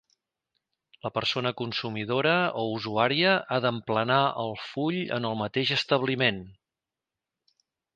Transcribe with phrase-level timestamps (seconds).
[1.07, 6.47] La persona consumidora o usuària ha d'emplenar el full en el mateix establiment.